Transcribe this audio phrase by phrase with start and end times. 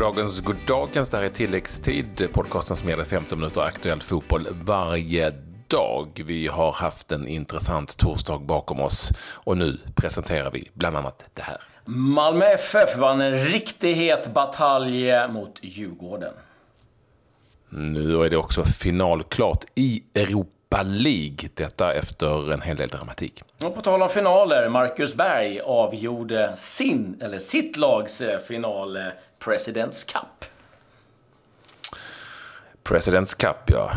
[0.00, 1.08] Goddagens, goddagens.
[1.08, 2.28] Det här är tilläggstid.
[2.32, 5.32] Podcasten som gäller 15 minuter aktuell fotboll varje
[5.66, 6.22] dag.
[6.26, 11.42] Vi har haft en intressant torsdag bakom oss och nu presenterar vi bland annat det
[11.42, 11.56] här.
[11.84, 16.32] Malmö FF vann en riktigt het batalj mot Djurgården.
[17.68, 21.48] Nu är det också finalklart i Europa League.
[21.54, 23.42] Detta efter en hel del dramatik.
[23.62, 29.02] Och på tal om finaler, Marcus Berg avgjorde sin, eller sitt lags eh, final, eh,
[29.38, 30.44] Presidents Cup.
[32.82, 33.90] Presidents Cup, ja.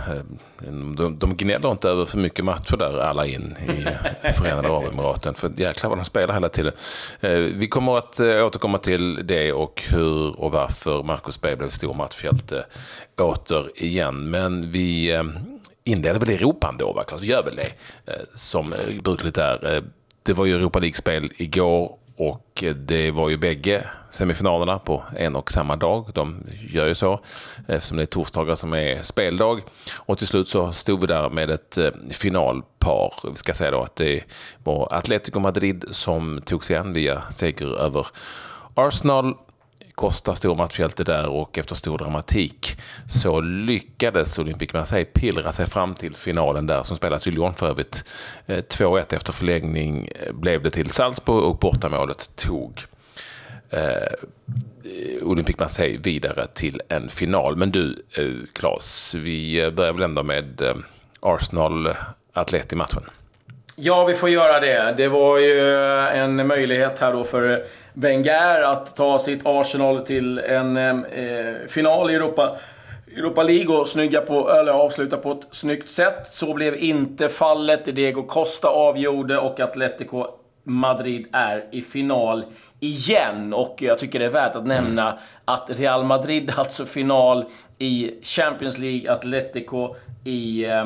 [0.98, 3.88] De, de gnäller inte över för mycket matcher där, alla in i
[4.34, 5.34] Förenade Arabemiraten.
[5.34, 6.74] För jäklar vad de spelar hela tiden.
[7.20, 11.70] Eh, vi kommer att eh, återkomma till det och hur och varför Marcus Berg blev
[11.70, 12.66] stor matchhjälte
[13.18, 14.30] återigen.
[14.30, 15.24] Men vi
[15.84, 17.04] inleder väl Europa ändå, va?
[17.04, 17.72] Klart, gör väl det.
[18.14, 19.76] Eh, som eh, brukligt är.
[19.76, 19.84] Eh,
[20.24, 25.52] det var ju Europa League-spel igår och det var ju bägge semifinalerna på en och
[25.52, 26.12] samma dag.
[26.14, 27.20] De gör ju så
[27.68, 29.62] eftersom det är torsdagar som är speldag.
[29.96, 31.78] Och till slut så stod vi där med ett
[32.12, 33.30] finalpar.
[33.30, 34.24] Vi ska säga då att det
[34.64, 38.08] var Atletico Madrid som tog sig an via seger över
[38.76, 39.36] Arsenal
[39.96, 42.78] Costa stor matchhjälte där och efter stor dramatik
[43.10, 47.68] så lyckades Olympique Marseille pillra sig fram till finalen där som spelas i Lyon för
[47.68, 48.04] övrigt.
[48.46, 52.86] Eh, 2-1 efter förlängning eh, blev det till Salzburg och bortamålet tog
[53.70, 54.14] eh,
[55.22, 57.56] Olympique Marseille vidare till en final.
[57.56, 60.76] Men du, eh, Claes, vi eh, börjar väl ändå med eh,
[61.20, 63.04] Arsenal-Atleti-matchen.
[63.76, 64.94] Ja, vi får göra det.
[64.98, 65.78] Det var ju
[66.08, 72.16] en möjlighet här då för Wenger att ta sitt Arsenal till en eh, final i
[72.16, 72.56] Europa,
[73.18, 76.28] Europa League och snygga på, eller avsluta på ett snyggt sätt.
[76.30, 77.86] Så blev inte fallet.
[77.86, 80.28] Diego Costa avgjorde och Atletico
[80.64, 82.46] Madrid är i final
[82.80, 83.54] igen.
[83.54, 85.24] Och jag tycker det är värt att nämna mm.
[85.46, 87.46] att Real Madrid alltså final
[87.78, 90.86] i Champions League, Atletico i eh,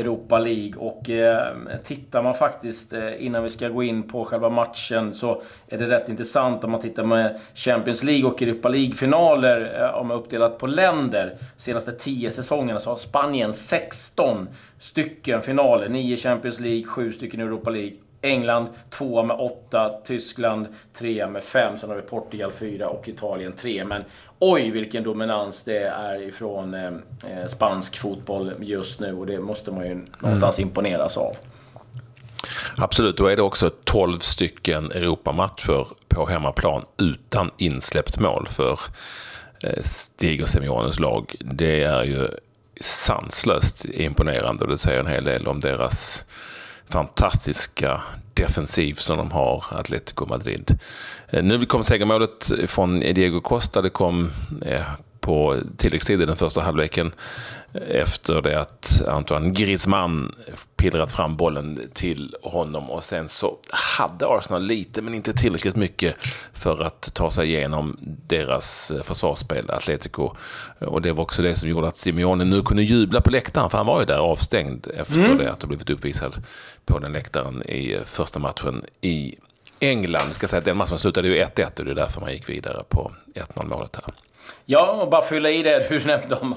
[0.00, 0.74] Europa League.
[0.76, 5.42] Och eh, tittar man faktiskt, eh, innan vi ska gå in på själva matchen, så
[5.68, 10.08] är det rätt intressant om man tittar med Champions League och Europa League-finaler, eh, om
[10.08, 11.36] man uppdelat på länder.
[11.56, 14.48] Senaste 10 säsongerna så har Spanien 16
[14.80, 15.88] stycken finaler.
[15.88, 17.96] 9 Champions League, 7 stycken Europa League.
[18.24, 20.66] England tvåa med åtta, Tyskland
[20.98, 23.84] trea med fem, sen har vi Portugal fyra och Italien tre.
[23.84, 24.04] Men
[24.38, 29.70] oj vilken dominans det är ifrån eh, eh spansk fotboll just nu och det måste
[29.70, 30.68] man ju någonstans mm.
[30.68, 31.36] imponeras av.
[32.76, 38.78] Absolut, då är det också 12 stycken Europamatcher på hemmaplan utan insläppt mål för
[39.62, 41.34] eh, Stig och Semiones lag.
[41.40, 42.28] Det är ju
[42.80, 46.24] sanslöst imponerande och det säger en hel del om deras
[46.90, 48.00] fantastiska
[48.34, 50.78] defensiv som de har, Atletico Madrid.
[51.28, 53.82] Eh, nu kom segermålet från Diego Costa.
[53.82, 54.30] Det kom
[54.66, 54.82] eh,
[55.24, 57.12] på tilläggstid i den första halvleken
[57.88, 60.34] efter det att Antoine Griezmann
[60.76, 63.58] pillrat fram bollen till honom och sen så
[63.98, 66.16] hade Arsenal lite men inte tillräckligt mycket
[66.52, 67.96] för att ta sig igenom
[68.26, 70.30] deras försvarsspel, Atletico.
[70.78, 73.78] Och det var också det som gjorde att Simeone nu kunde jubla på läktaren för
[73.78, 75.38] han var ju där avstängd efter mm.
[75.38, 76.42] det att ha blivit uppvisad
[76.84, 79.34] på den läktaren i första matchen i
[79.88, 80.24] England.
[80.28, 82.48] Vi ska säga att den matchen slutade ju 1-1 och det är därför man gick
[82.48, 84.14] vidare på 1-0 målet här.
[84.66, 86.54] Ja, och bara fylla i det du nämnde om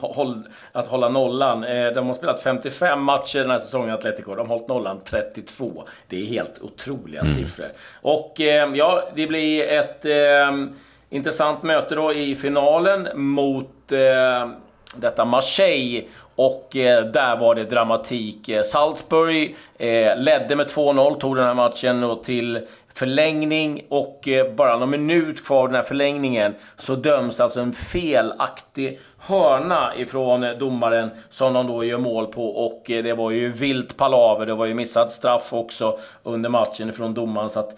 [0.71, 1.63] att hålla nollan.
[1.63, 4.35] Eh, de har spelat 55 matcher den här säsongen, Atletico.
[4.35, 5.83] De har hållit nollan 32.
[6.07, 7.33] Det är helt otroliga mm.
[7.33, 7.71] siffror.
[8.01, 10.67] Och eh, ja, det blir ett eh,
[11.09, 14.49] intressant möte då i finalen mot eh,
[14.95, 16.03] detta Marseille.
[16.37, 18.49] Och eh, där var det dramatik.
[18.65, 22.67] Salzburg eh, ledde med 2-0, tog den här matchen och till
[22.97, 27.73] förlängning och eh, bara någon minut kvar av den här förlängningen så döms alltså en
[27.73, 33.51] felaktig hörna ifrån domaren som de då gör mål på och eh, det var ju
[33.51, 34.45] vilt palaver.
[34.45, 37.77] Det var ju missad straff också under matchen ifrån domaren så att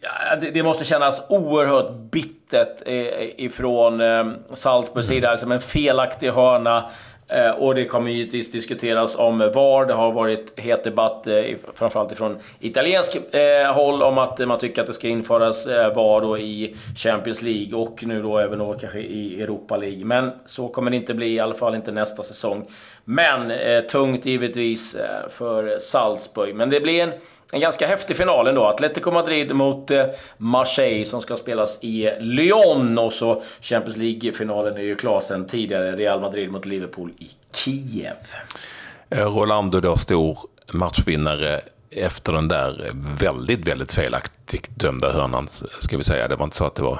[0.00, 4.02] ja, det, det, måste kännas oerhört bittert eh, ifrån
[4.52, 5.30] Salzburgs sida.
[5.30, 9.86] Alltså en felaktig hörna Eh, Eh, och det kommer givetvis diskuteras om VAR.
[9.86, 11.44] Det har varit het debatt, eh,
[11.74, 16.38] framförallt ifrån italiensk eh, håll, om att man tycker att det ska införas VAR då
[16.38, 20.04] i Champions League och nu då även då kanske i Europa League.
[20.04, 22.66] Men så kommer det inte bli, i alla fall inte nästa säsong.
[23.04, 23.52] Men
[23.86, 24.96] tungt givetvis
[25.30, 26.54] för Salzburg.
[26.54, 27.12] Men det blir en
[27.52, 28.64] en ganska häftig final ändå.
[28.64, 30.04] Atletico Madrid mot eh,
[30.36, 32.98] Marseille som ska spelas i Lyon.
[32.98, 35.96] Och så Champions League-finalen är ju klar sedan tidigare.
[35.96, 38.14] Real Madrid mot Liverpool i Kiev.
[39.10, 40.38] Eh, Rolando då stor
[40.72, 41.60] matchvinnare
[41.90, 45.48] efter den där väldigt, väldigt felaktigt dömda hörnan,
[45.80, 46.28] ska vi säga.
[46.28, 46.98] Det var inte så att det var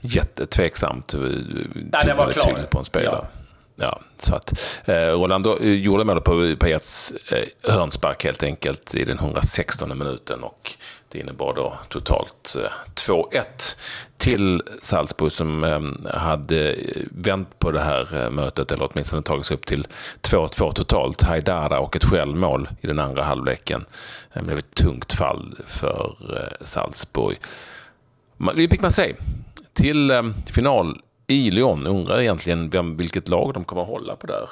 [0.00, 1.14] jättetveksamt.
[1.14, 2.70] Nej, det var klart.
[2.70, 3.20] på en spelare.
[3.22, 3.47] Ja.
[3.80, 9.04] Ja, så att eh, Rolando eh, gjorde målet på Pajets eh, hörnspark helt enkelt i
[9.04, 10.72] den 116 minuten och
[11.08, 13.76] det innebar då totalt eh, 2-1
[14.16, 19.46] till Salzburg som eh, hade eh, vänt på det här eh, mötet eller åtminstone tagit
[19.46, 19.86] sig upp till
[20.22, 21.22] 2-2 totalt.
[21.22, 23.84] Haidara och ett självmål i den andra halvleken.
[24.32, 27.36] Det blev ett tungt fall för eh, Salzburg.
[28.56, 29.14] Det fick man se.
[29.72, 30.98] Till eh, final
[31.28, 31.86] i Lyon.
[31.86, 34.48] Undrar egentligen vem, vilket lag de kommer att hålla på där.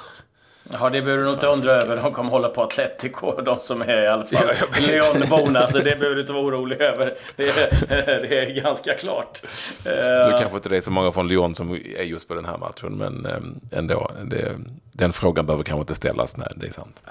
[0.71, 1.95] Ja, det behöver du nog inte undra över.
[1.95, 5.67] De kommer hålla på Atletico, de som är i alla fall ja, Lyon-borna.
[5.67, 7.13] Så det behöver du inte vara orolig över.
[7.35, 9.41] Det är, det är ganska klart.
[9.83, 12.57] Det kanske inte det är så många från Lyon som är just på den här
[12.57, 14.11] matchen, men eh, ändå.
[14.23, 14.55] Det,
[14.91, 16.37] den frågan behöver kanske inte ställas.
[16.37, 17.03] Nej, det är sant.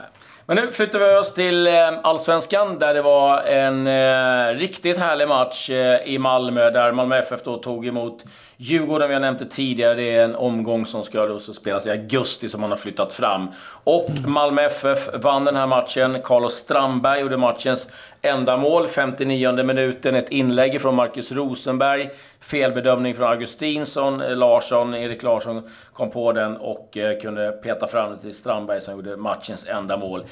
[0.47, 5.29] Men nu flyttar vi oss till eh, Allsvenskan där det var en eh, riktigt härlig
[5.29, 8.25] match eh, i Malmö där Malmö FF då tog emot
[8.59, 9.09] Djurgården.
[9.09, 9.95] Vi har nämnt det tidigare.
[9.95, 13.49] Det är en omgång som ska spelas i augusti som man har flyttat fram.
[13.85, 14.33] Och mm.
[14.33, 16.19] Malmö FF vann den här matchen.
[16.25, 17.93] Carlos Strandberg gjorde matchens
[18.23, 18.89] enda mål.
[18.89, 20.15] 59 minuten.
[20.15, 22.11] Ett inlägg från Marcus Rosenberg.
[22.41, 24.19] Felbedömning från Augustinsson.
[24.19, 28.95] Larsson, Erik Larsson kom på den och eh, kunde peta fram det till Strandberg som
[28.95, 30.25] gjorde matchens enda mål.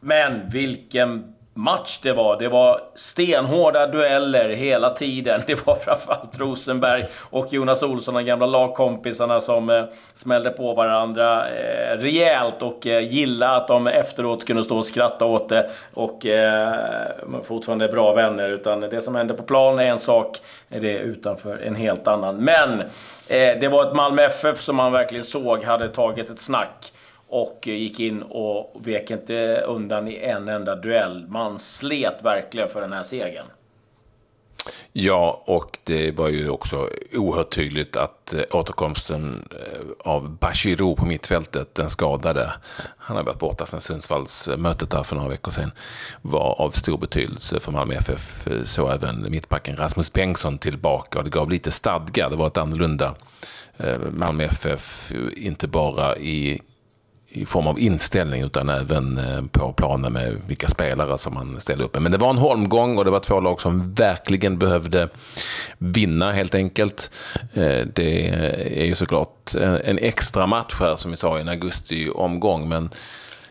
[0.00, 2.36] Men vilken match det var.
[2.38, 5.42] Det var stenhårda dueller hela tiden.
[5.46, 11.48] Det var framförallt Rosenberg och Jonas Olsson, de gamla lagkompisarna, som eh, smällde på varandra
[11.48, 13.06] eh, rejält och eh,
[13.40, 16.74] att de efteråt kunde stå och skratta åt det och eh,
[17.42, 18.48] fortfarande bra vänner.
[18.48, 20.38] Utan det som hände på plan är en sak,
[20.68, 22.36] det är utanför en helt annan.
[22.36, 22.80] Men
[23.28, 26.92] eh, det var ett Malmö FF som man verkligen såg hade tagit ett snack
[27.28, 31.26] och gick in och vek inte undan i en enda duell.
[31.28, 33.46] Man slet verkligen för den här segern.
[34.92, 41.04] Ja, och det var ju också oerhört tydligt att eh, återkomsten eh, av Bashiro på
[41.04, 42.52] mittfältet, den skadade,
[42.96, 45.72] han har varit borta sedan Sundsvallsmötet eh, där för några veckor sedan,
[46.22, 48.48] var av stor betydelse för Malmö FF.
[48.64, 52.28] Så även mittbacken Rasmus Bengtsson tillbaka och det gav lite stadga.
[52.28, 53.14] Det var ett annorlunda
[54.10, 56.60] Malmö FF, inte bara i
[57.28, 61.84] i form av inställning utan även eh, på planen med vilka spelare som man ställer
[61.84, 62.02] upp med.
[62.02, 65.08] Men det var en holmgång och det var två lag som verkligen behövde
[65.78, 67.10] vinna helt enkelt.
[67.54, 68.28] Eh, det
[68.80, 72.90] är ju såklart en extra match här som vi sa i en augusti-omgång men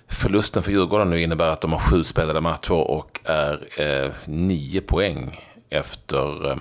[0.07, 4.81] förlusten för Djurgården nu innebär att de har sju spelade matcher och är eh, nio
[4.81, 5.39] poäng
[5.69, 6.59] efter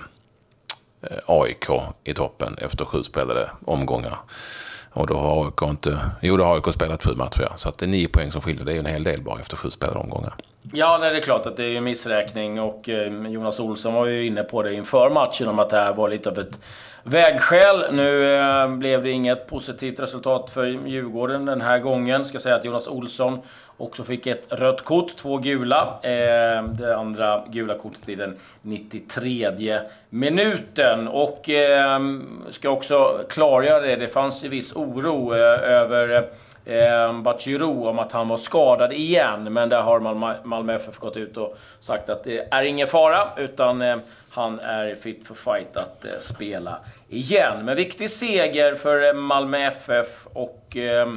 [1.25, 1.65] AIK
[2.03, 4.17] i toppen efter sju spelade omgångar.
[4.95, 5.99] Och då har AIK inte...
[6.21, 7.51] Jo, då har AIK spelat sju matcher, ja.
[7.55, 8.65] Så att det är nio poäng som skiljer.
[8.65, 10.33] Det är ju en hel del bara efter sju spelade omgångar.
[10.73, 14.25] Ja, det är klart att det är en missräkning och eh, Jonas Olsson var ju
[14.25, 16.59] inne på det inför matchen om att det här var lite av ett
[17.03, 17.95] vägskäl.
[17.95, 22.25] Nu eh, blev det inget positivt resultat för Djurgården den här gången.
[22.25, 23.41] Ska säga att Jonas Olsson
[23.77, 25.99] också fick ett rött kort, två gula.
[26.01, 29.79] Eh, det andra gula kortet i den 93
[30.09, 31.07] minuten.
[31.07, 31.99] Och eh,
[32.49, 36.27] ska också klargöra det, det fanns ju viss oro eh, över
[36.65, 39.53] eh, Bachirou om att han var skadad igen.
[39.53, 43.29] Men där har Malmö, Malmö FF gått ut och sagt att det är ingen fara,
[43.37, 43.97] utan eh,
[44.29, 46.77] han är fit for fight att eh, spela
[47.09, 47.65] igen.
[47.65, 51.13] Men viktig seger för eh, Malmö FF och eh,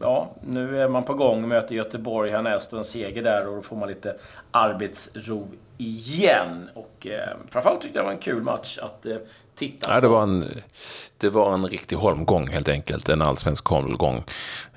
[0.00, 3.62] ja, nu är man på gång, möter Göteborg härnäst och en seger där och då
[3.62, 4.16] får man lite
[4.50, 5.48] arbetsro
[5.78, 6.70] igen.
[6.74, 9.16] Och eh, framförallt tyckte jag det var en kul match att eh,
[9.54, 9.94] titta på.
[9.94, 10.46] Ja, det, var en,
[11.18, 13.08] det var en riktig holmgång helt enkelt.
[13.08, 14.24] En allsvensk holmgång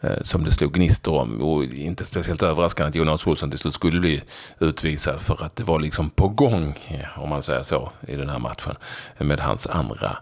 [0.02, 1.42] eh, som det slog gnistor om.
[1.42, 4.24] Och inte speciellt överraskande att Jonas Olsson till slut skulle bli
[4.60, 6.76] utvisad för att det var liksom på gång,
[7.18, 8.76] om man säger så, i den här matchen
[9.18, 10.18] med hans andra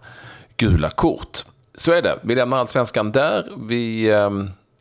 [0.56, 1.44] gula kort.
[1.74, 2.18] Så är det.
[2.22, 3.52] Vi lämnar allsvenskan där.
[3.56, 4.30] Vi eh,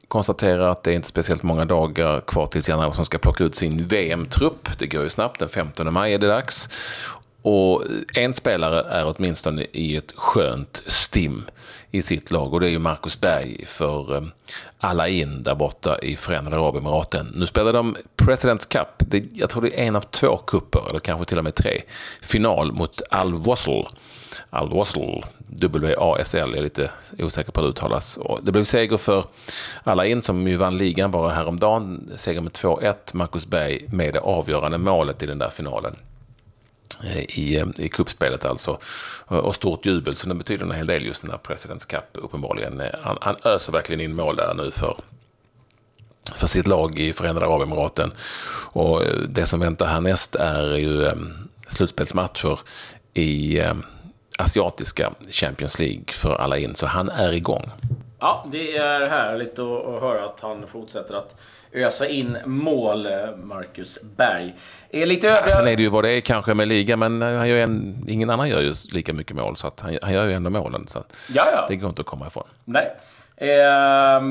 [0.07, 3.55] konstaterar att det är inte speciellt många dagar kvar tills Jan som ska plocka ut
[3.55, 4.69] sin VM-trupp.
[4.79, 5.39] Det går ju snabbt.
[5.39, 6.69] Den 15 maj är det dags.
[7.43, 7.83] Och
[8.13, 11.43] en spelare är åtminstone i ett skönt stim
[11.91, 14.23] i sitt lag och det är ju Marcus Berg för eh,
[14.77, 17.33] alla in där borta i Förenade Arabemiraten.
[17.35, 18.87] Nu spelar de Presidents Cup.
[18.97, 21.81] Det, jag tror det är en av två kupper, eller kanske till och med tre.
[22.21, 23.85] Final mot Al-Wassel.
[24.49, 28.17] Al-Wassel, W-A-S-L, jag är lite osäker på hur det uttalas.
[28.17, 29.25] Och det blev seger för
[29.83, 32.11] Alain som ju vann ligan bara häromdagen.
[32.17, 32.95] Seger med 2-1.
[33.13, 35.95] Marcus Berg med det avgörande målet i den där finalen
[37.03, 38.79] Eh, i, eh, i kuppspelet alltså.
[39.27, 42.79] Och stort jubel, så det betyder en hel del just den här Presidents Cup uppenbarligen.
[42.79, 44.95] Eh, han, han öser verkligen in mål där nu för
[46.33, 48.11] för sitt lag i Förenade Arabemiraten.
[48.71, 51.11] Och det som väntar härnäst är ju
[51.67, 52.59] slutspelsmatcher
[53.13, 53.61] i
[54.39, 57.71] asiatiska Champions League för alla in, så han är igång.
[58.19, 61.35] Ja, det är härligt att höra att han fortsätter att
[61.73, 63.07] ösa in mål,
[63.43, 64.55] Marcus Berg.
[64.89, 65.55] Är lite övriga...
[65.55, 68.29] Sen är det ju vad det är kanske med liga, men han gör en, ingen
[68.29, 70.87] annan gör ju lika mycket mål, så att han, han gör ju ändå målen.
[70.87, 71.03] Så
[71.33, 71.65] ja.
[71.69, 72.47] Det går inte att komma ifrån.
[72.65, 72.91] Nej.
[73.37, 74.21] Eh,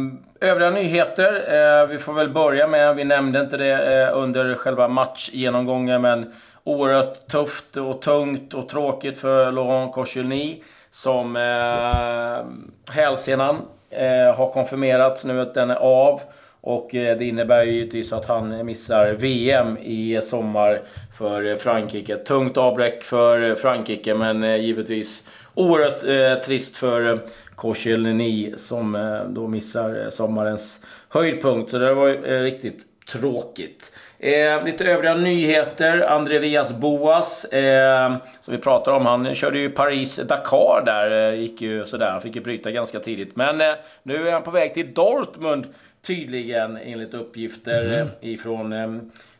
[0.40, 1.32] övriga nyheter.
[1.32, 6.32] Eh, vi får väl börja med, vi nämnde inte det eh, under själva matchgenomgången, men
[6.64, 13.56] oerhört tufft och tungt och tråkigt för Laurent Koscielny som eh, hälsenan
[13.90, 16.20] eh, har konfirmerats nu att den är av.
[16.62, 20.80] Och eh, det innebär ju givetvis att han missar VM i sommar
[21.18, 22.16] för eh, Frankrike.
[22.16, 27.18] Tungt avbräck för eh, Frankrike men givetvis oerhört eh, trist för
[27.54, 31.70] Koscielny som eh, då missar sommarens höjdpunkt.
[31.70, 33.92] Så det var ju eh, riktigt tråkigt.
[34.18, 36.00] Eh, lite övriga nyheter.
[36.00, 41.32] André Boas, eh, som vi pratar om, han körde ju Paris-Dakar där.
[41.32, 43.36] Eh, gick ju sådär, han fick ju bryta ganska tidigt.
[43.36, 45.66] Men eh, nu är han på väg till Dortmund
[46.06, 48.08] tydligen, enligt uppgifter mm.
[48.20, 48.96] ifrån eh,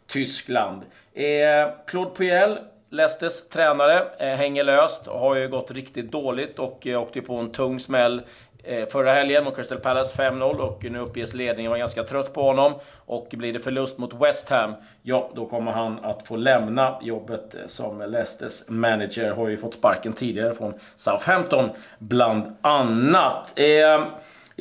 [0.07, 0.83] Tyskland.
[1.87, 2.59] Claude Puel,
[2.90, 5.07] Leicesters tränare, hänger löst.
[5.07, 8.23] Har ju gått riktigt dåligt och åkte på en tung smäll
[8.64, 12.42] Eh, förra helgen mot Crystal Palace 5-0 och nu uppges ledningen vara ganska trött på
[12.42, 12.75] honom.
[13.07, 17.57] Och blir det förlust mot West Ham, ja då kommer han att få lämna jobbet
[17.66, 19.31] som Leicesters manager.
[19.31, 23.59] Har ju fått sparken tidigare från Southampton bland annat.
[23.59, 24.04] Eh,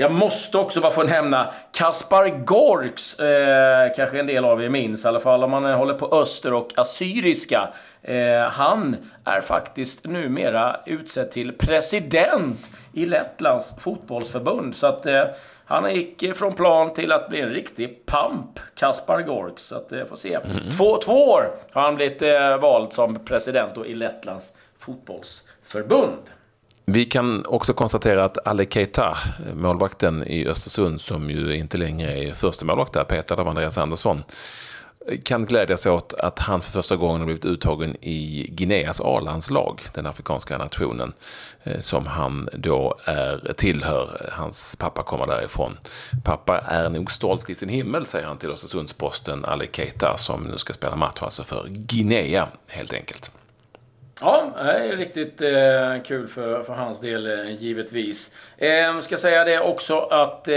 [0.01, 5.05] jag måste också bara få nämna Kaspar Gorks, eh, kanske en del av er minns,
[5.05, 7.69] i alla fall om man håller på öster och assyriska.
[8.01, 14.75] Eh, han är faktiskt numera utsedd till president i Lettlands fotbollsförbund.
[14.75, 15.23] Så att eh,
[15.65, 19.63] han gick från plan till att bli en riktig pamp, Kaspar Gorks.
[19.63, 20.33] Så att eh, får se.
[20.33, 20.69] Mm.
[20.69, 26.31] Två, två år har han blivit eh, vald som president i Lettlands fotbollsförbund.
[26.85, 29.17] Vi kan också konstatera att Ale Keita,
[29.53, 34.23] målvakten i Östersund, som ju inte längre är första målvakt där, petad av Andreas Andersson,
[35.23, 39.81] kan glädja sig åt att han för första gången har blivit uttagen i Guineas A-landslag,
[39.93, 41.13] den afrikanska nationen,
[41.63, 44.29] eh, som han då är, tillhör.
[44.31, 45.77] Hans pappa kommer därifrån.
[46.23, 50.57] Pappa är nog stolt i sin himmel, säger han till Östersundsposten, Ali Keita, som nu
[50.57, 53.31] ska spela match alltså för Guinea, helt enkelt.
[54.23, 58.35] Ja, det är riktigt eh, kul för, för hans del eh, givetvis.
[58.57, 60.53] Eh, ska säga det också att eh,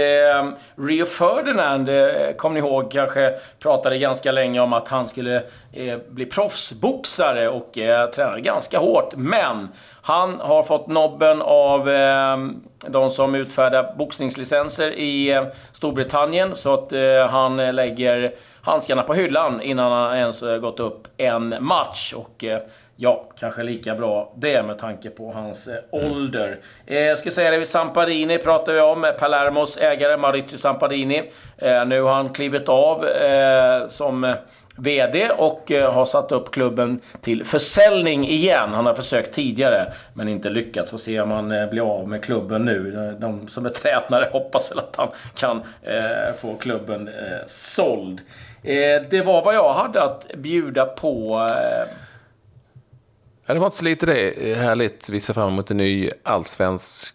[0.75, 5.35] Rio Ferdinand, eh, kommer ni ihåg, kanske pratade ganska länge om att han skulle
[5.73, 9.15] eh, bli proffsboxare och eh, tränade ganska hårt.
[9.15, 9.67] Men
[10.01, 12.37] han har fått nobben av eh,
[12.87, 16.55] de som utfärdar boxningslicenser i eh, Storbritannien.
[16.55, 18.31] Så att eh, han eh, lägger
[18.65, 22.13] handskarna på hyllan innan han ens eh, gått upp en match.
[22.13, 22.59] Och eh,
[22.97, 26.59] Ja, kanske lika bra det med tanke på hans eh, ålder.
[26.85, 29.05] Eh, jag ska säga det, vid Samparini pratar vi om.
[29.05, 31.31] Eh, Palermos ägare Maurizio Samparini.
[31.57, 33.05] Eh, nu har han klivit av
[33.87, 34.35] som
[34.77, 38.73] VD och eh, har satt upp klubben till försäljning igen.
[38.73, 40.91] Han har försökt tidigare men inte lyckats.
[40.91, 43.15] Får se om han eh, blir av med klubben nu.
[43.19, 47.09] De som är tränare hoppas väl att han kan eh, få klubben
[47.47, 48.21] såld.
[49.09, 51.47] det var vad jag hade att bjuda på
[53.47, 54.55] Ja, det var inte så lite det.
[54.57, 55.09] Härligt.
[55.09, 57.14] Vi ser fram emot en ny allsvensk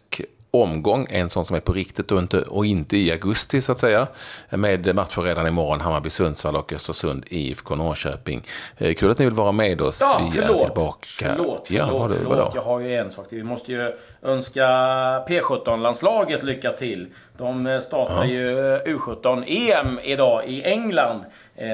[0.51, 3.79] omgång, en sån som är på riktigt och inte, och inte i augusti så att
[3.79, 4.07] säga.
[4.51, 8.43] Med matcher redan imorgon, Hammarby, Sundsvall och Östersund, IFK Norrköping.
[8.77, 9.99] Eh, kul att ni vill vara med oss.
[10.01, 10.61] Ja, vi förlåt.
[10.61, 11.07] är tillbaka.
[11.19, 12.55] Förlåt, förlåt, ja, förlåt, förlåt.
[12.55, 13.39] Jag har ju en sak till.
[13.39, 14.67] Vi måste ju önska
[15.29, 17.07] P17-landslaget lycka till.
[17.39, 21.25] De eh, startar ju eh, U17-EM idag i England.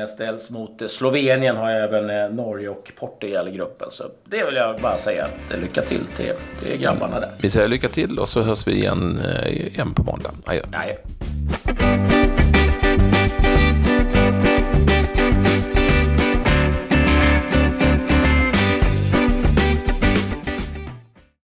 [0.08, 3.88] Ställs mot Slovenien, har även Norge och Portugal i gruppen.
[3.90, 5.26] Så det vill jag bara säga.
[5.60, 7.28] Lycka till till, till grabbarna där.
[7.42, 10.30] Vi säger lycka till och så hörs vi igen, igen på måndag.
[10.46, 10.62] Adjö.
[10.72, 10.94] Adjö.